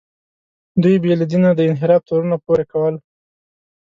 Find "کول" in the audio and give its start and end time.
2.71-2.95